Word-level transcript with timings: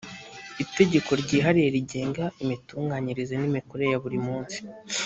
itegeko 0.63 1.09
ryihariye 1.21 1.69
rigenga 1.75 2.23
imitunganyirize 2.43 3.33
n 3.37 3.43
imikorere 3.49 3.89
ya 3.93 4.01
buri 4.03 4.19
munsi 4.25 4.57